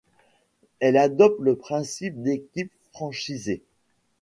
Elle 0.79 0.97
adopte 0.97 1.39
le 1.41 1.55
principe 1.55 2.23
d'équipes 2.23 2.71
franchisées. 2.91 3.61